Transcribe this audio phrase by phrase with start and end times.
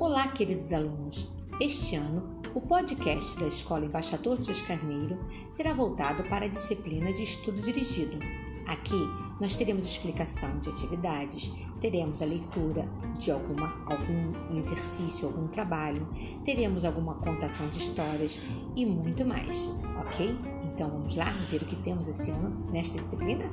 [0.00, 1.26] Olá, queridos alunos!
[1.60, 7.24] Este ano, o podcast da Escola Embaixador Dias Carneiro será voltado para a disciplina de
[7.24, 8.16] estudo dirigido.
[8.68, 8.94] Aqui
[9.40, 11.50] nós teremos explicação de atividades,
[11.80, 12.86] teremos a leitura
[13.18, 16.06] de alguma, algum exercício, algum trabalho,
[16.44, 18.38] teremos alguma contação de histórias
[18.76, 19.68] e muito mais,
[20.06, 20.38] ok?
[20.62, 23.50] Então vamos lá ver o que temos esse ano nesta disciplina?